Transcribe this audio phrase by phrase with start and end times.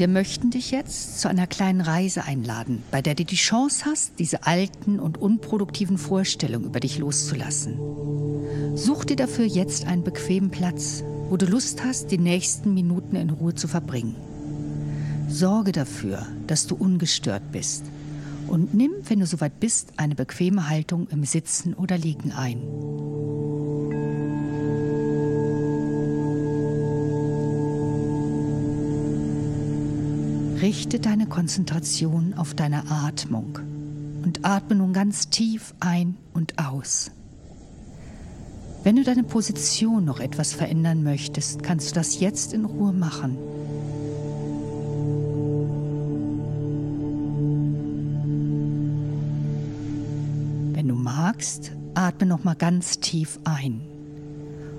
[0.00, 4.18] Wir möchten dich jetzt zu einer kleinen Reise einladen, bei der du die Chance hast,
[4.18, 7.78] diese alten und unproduktiven Vorstellungen über dich loszulassen.
[8.76, 13.28] Such dir dafür jetzt einen bequemen Platz, wo du Lust hast, die nächsten Minuten in
[13.28, 14.16] Ruhe zu verbringen.
[15.28, 17.84] Sorge dafür, dass du ungestört bist
[18.48, 22.62] und nimm, wenn du soweit bist, eine bequeme Haltung im Sitzen oder Liegen ein.
[30.60, 33.58] Richte deine Konzentration auf deine Atmung
[34.22, 37.10] und atme nun ganz tief ein und aus.
[38.84, 43.38] Wenn du deine Position noch etwas verändern möchtest, kannst du das jetzt in Ruhe machen.
[50.74, 53.80] Wenn du magst, atme noch mal ganz tief ein.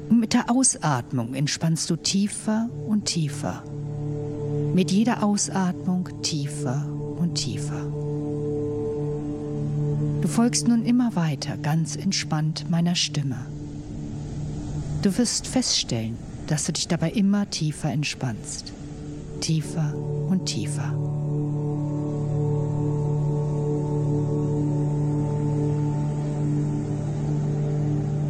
[0.09, 3.63] Und mit der Ausatmung entspannst du tiefer und tiefer.
[4.73, 6.85] Mit jeder Ausatmung tiefer
[7.17, 7.81] und tiefer.
[10.21, 13.35] Du folgst nun immer weiter ganz entspannt meiner Stimme.
[15.01, 18.71] Du wirst feststellen, dass du dich dabei immer tiefer entspannst.
[19.41, 19.93] Tiefer
[20.29, 20.93] und tiefer.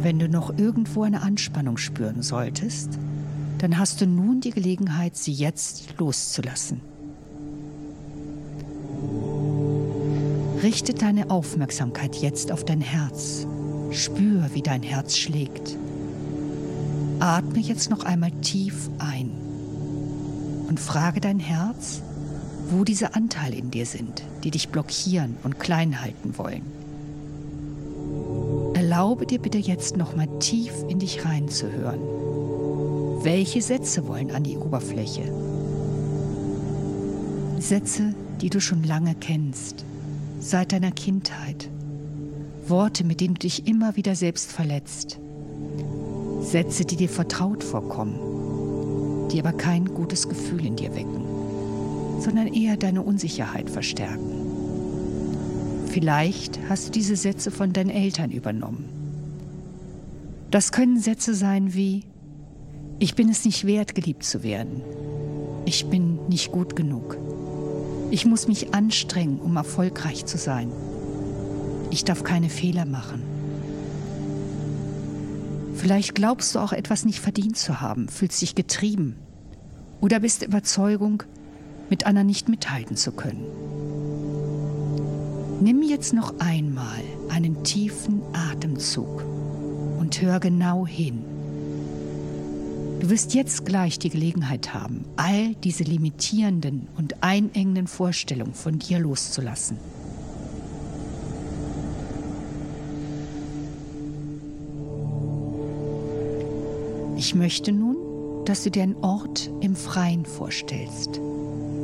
[0.02, 2.98] Wenn du noch irgendwo eine Anspannung spüren solltest,
[3.62, 6.80] dann hast du nun die Gelegenheit, sie jetzt loszulassen.
[10.60, 13.46] Richte deine Aufmerksamkeit jetzt auf dein Herz.
[13.92, 15.78] Spür, wie dein Herz schlägt.
[17.20, 19.30] Atme jetzt noch einmal tief ein
[20.68, 22.02] und frage dein Herz,
[22.68, 26.62] wo diese Anteile in dir sind, die dich blockieren und klein halten wollen.
[28.74, 32.00] Erlaube dir bitte jetzt noch mal tief in dich reinzuhören.
[33.22, 35.32] Welche Sätze wollen an die Oberfläche?
[37.60, 39.84] Sätze, die du schon lange kennst,
[40.40, 41.70] seit deiner Kindheit.
[42.66, 45.20] Worte, mit denen du dich immer wieder selbst verletzt.
[46.40, 51.22] Sätze, die dir vertraut vorkommen, die aber kein gutes Gefühl in dir wecken,
[52.18, 55.86] sondern eher deine Unsicherheit verstärken.
[55.86, 58.88] Vielleicht hast du diese Sätze von deinen Eltern übernommen.
[60.50, 62.02] Das können Sätze sein wie,
[63.02, 64.80] ich bin es nicht wert, geliebt zu werden.
[65.64, 67.16] Ich bin nicht gut genug.
[68.12, 70.70] Ich muss mich anstrengen, um erfolgreich zu sein.
[71.90, 73.24] Ich darf keine Fehler machen.
[75.74, 79.16] Vielleicht glaubst du auch etwas nicht verdient zu haben, fühlst dich getrieben
[80.00, 81.24] oder bist der Überzeugung,
[81.90, 83.44] mit anderen nicht mithalten zu können.
[85.60, 89.24] Nimm jetzt noch einmal einen tiefen Atemzug
[89.98, 91.31] und hör genau hin.
[93.02, 99.00] Du wirst jetzt gleich die Gelegenheit haben, all diese limitierenden und einengenden Vorstellungen von dir
[99.00, 99.76] loszulassen.
[107.16, 107.96] Ich möchte nun,
[108.44, 111.20] dass du dir einen Ort im Freien vorstellst.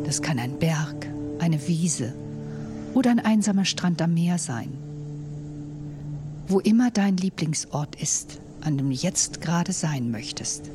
[0.04, 1.08] Das kann ein Berg,
[1.40, 2.14] eine Wiese
[2.94, 4.68] oder ein einsamer Strand am Meer sein.
[6.46, 10.70] Wo immer dein Lieblingsort ist, an dem du jetzt gerade sein möchtest.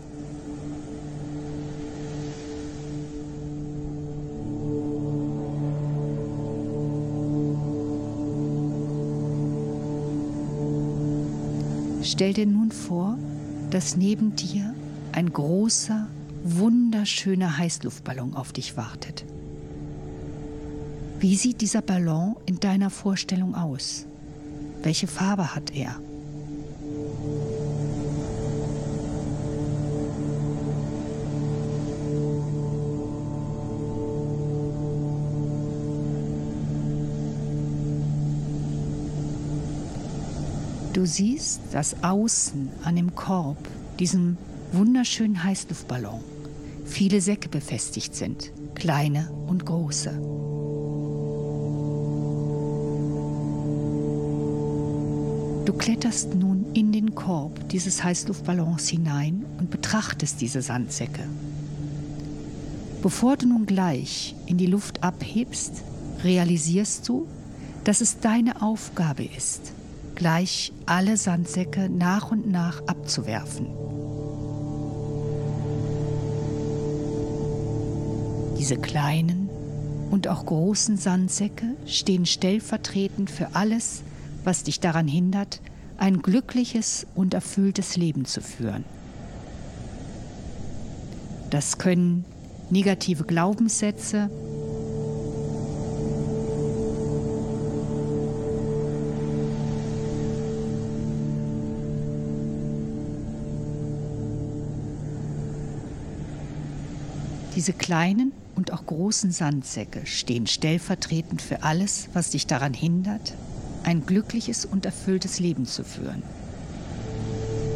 [12.04, 13.18] Stell dir nun vor,
[13.72, 14.76] dass neben dir
[15.14, 16.08] ein großer,
[16.44, 19.24] wunderschöner Heißluftballon auf dich wartet.
[21.20, 24.06] Wie sieht dieser Ballon in deiner Vorstellung aus?
[24.82, 25.96] Welche Farbe hat er?
[41.04, 43.58] Du siehst, dass außen an dem Korb,
[44.00, 44.38] diesem
[44.72, 46.22] wunderschönen Heißluftballon,
[46.86, 50.12] viele Säcke befestigt sind, kleine und große.
[55.66, 61.28] Du kletterst nun in den Korb dieses Heißluftballons hinein und betrachtest diese Sandsäcke.
[63.02, 65.84] Bevor du nun gleich in die Luft abhebst,
[66.24, 67.28] realisierst du,
[67.84, 69.74] dass es deine Aufgabe ist,
[70.16, 73.68] gleich alle Sandsäcke nach und nach abzuwerfen.
[78.58, 79.50] Diese kleinen
[80.12, 84.04] und auch großen Sandsäcke stehen stellvertretend für alles,
[84.44, 85.60] was dich daran hindert,
[85.98, 88.84] ein glückliches und erfülltes Leben zu führen.
[91.50, 92.26] Das können
[92.70, 94.30] negative Glaubenssätze.
[107.56, 113.34] Diese kleinen und auch großen Sandsäcke stehen stellvertretend für alles, was dich daran hindert,
[113.84, 116.24] ein glückliches und erfülltes Leben zu führen.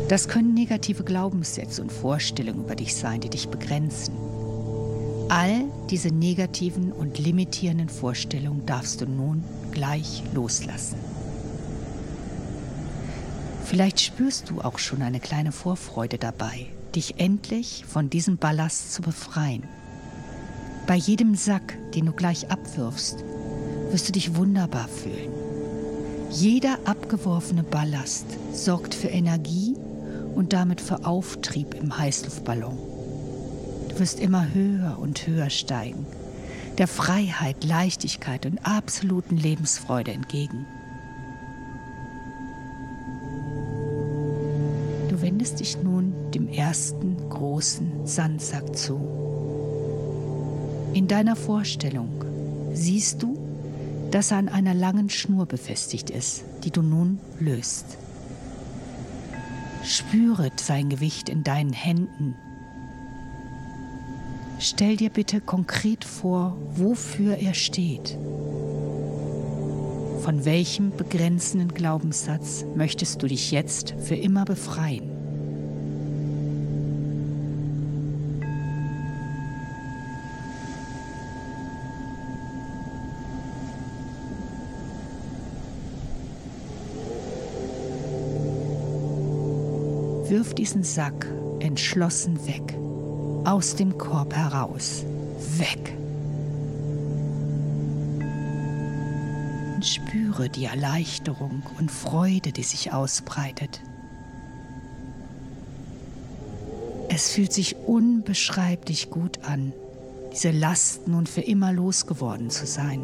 [0.09, 4.13] Das können negative Glaubenssätze und Vorstellungen über dich sein, die dich begrenzen.
[5.29, 10.95] All diese negativen und limitierenden Vorstellungen darfst du nun gleich loslassen.
[13.65, 19.01] Vielleicht spürst du auch schon eine kleine Vorfreude dabei, dich endlich von diesem Ballast zu
[19.01, 19.63] befreien.
[20.87, 23.17] Bei jedem Sack, den du gleich abwirfst,
[23.91, 25.31] wirst du dich wunderbar fühlen.
[26.31, 29.75] Jeder abgeworfene Ballast sorgt für Energie
[30.35, 32.77] und damit für Auftrieb im Heißluftballon.
[33.89, 36.05] Du wirst immer höher und höher steigen,
[36.77, 40.67] der Freiheit, Leichtigkeit und absoluten Lebensfreude entgegen.
[45.09, 45.96] Du wendest dich nun
[46.37, 48.99] dem ersten großen Sandsack zu.
[50.93, 52.23] In deiner Vorstellung
[52.73, 53.39] siehst du,
[54.11, 57.97] dass er an einer langen Schnur befestigt ist, die du nun löst.
[59.83, 62.35] Spüre sein Gewicht in deinen Händen.
[64.59, 68.15] Stell dir bitte konkret vor, wofür er steht.
[70.21, 75.16] Von welchem begrenzenden Glaubenssatz möchtest du dich jetzt für immer befreien?
[90.37, 91.25] Wirf diesen Sack
[91.61, 92.77] entschlossen weg,
[93.43, 95.03] aus dem Korb heraus,
[95.57, 95.97] weg.
[99.73, 103.81] Und spüre die Erleichterung und Freude, die sich ausbreitet.
[107.09, 109.73] Es fühlt sich unbeschreiblich gut an,
[110.33, 113.01] diese Last nun für immer losgeworden zu sein.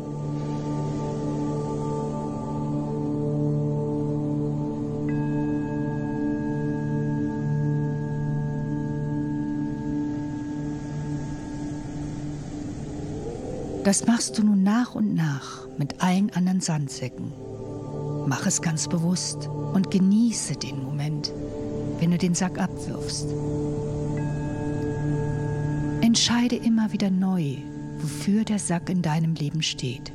[13.83, 17.33] Das machst du nun nach und nach mit allen anderen Sandsäcken.
[18.27, 21.33] Mach es ganz bewusst und genieße den Moment,
[21.99, 23.27] wenn du den Sack abwirfst.
[25.99, 27.57] Entscheide immer wieder neu,
[27.97, 30.13] wofür der Sack in deinem Leben steht.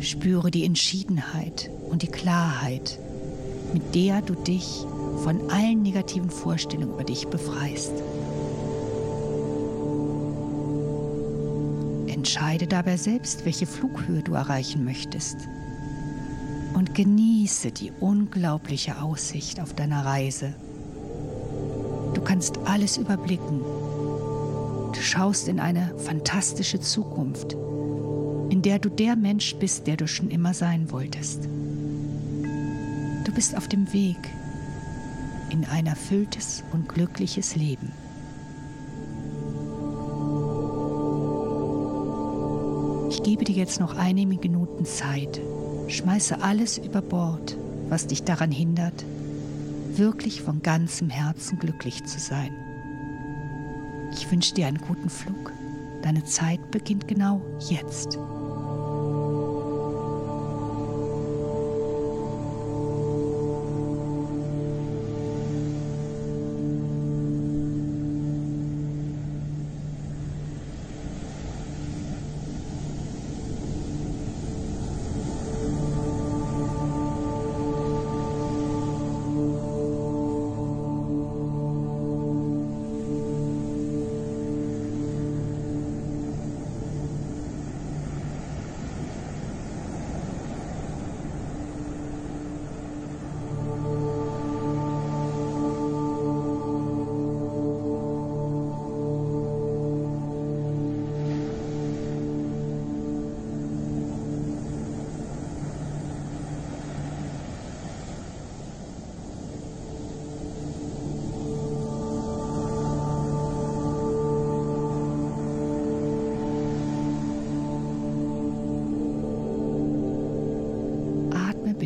[0.00, 2.98] Spüre die Entschiedenheit und die Klarheit,
[3.72, 4.84] mit der du dich
[5.24, 7.92] von allen negativen Vorstellungen über dich befreist.
[12.26, 15.36] Entscheide dabei selbst, welche Flughöhe du erreichen möchtest.
[16.74, 20.52] Und genieße die unglaubliche Aussicht auf deiner Reise.
[22.14, 23.60] Du kannst alles überblicken.
[23.60, 27.52] Du schaust in eine fantastische Zukunft,
[28.50, 31.44] in der du der Mensch bist, der du schon immer sein wolltest.
[33.22, 34.18] Du bist auf dem Weg
[35.50, 37.92] in ein erfülltes und glückliches Leben.
[43.26, 45.40] Gebe dir jetzt noch einige Minuten Zeit.
[45.88, 47.56] Schmeiße alles über Bord,
[47.88, 49.04] was dich daran hindert,
[49.96, 52.52] wirklich von ganzem Herzen glücklich zu sein.
[54.12, 55.52] Ich wünsche dir einen guten Flug.
[56.02, 58.16] Deine Zeit beginnt genau jetzt.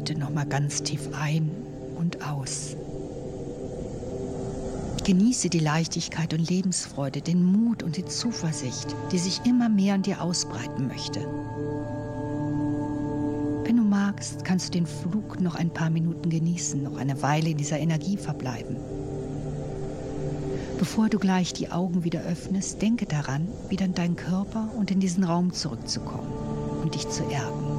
[0.01, 1.51] Bitte noch mal ganz tief ein
[1.99, 2.75] und aus.
[5.05, 10.03] Genieße die Leichtigkeit und Lebensfreude, den Mut und die Zuversicht, die sich immer mehr an
[10.03, 11.21] dir ausbreiten möchte.
[13.67, 17.51] Wenn du magst, kannst du den Flug noch ein paar Minuten genießen, noch eine Weile
[17.51, 18.77] in dieser Energie verbleiben.
[20.79, 25.01] Bevor du gleich die Augen wieder öffnest, denke daran, wieder in deinen Körper und in
[25.01, 26.33] diesen Raum zurückzukommen
[26.83, 27.70] und dich zu erden.